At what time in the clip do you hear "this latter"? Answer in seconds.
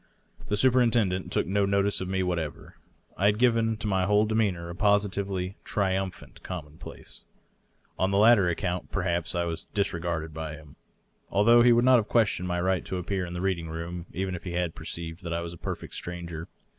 8.09-8.49